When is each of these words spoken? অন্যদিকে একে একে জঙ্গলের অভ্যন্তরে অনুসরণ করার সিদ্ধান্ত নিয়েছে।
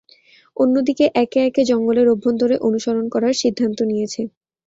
অন্যদিকে 0.57 1.05
একে 1.15 1.39
একে 1.45 1.61
জঙ্গলের 1.69 2.07
অভ্যন্তরে 2.09 2.55
অনুসরণ 2.67 3.05
করার 3.13 3.33
সিদ্ধান্ত 3.41 3.79
নিয়েছে। 3.83 4.21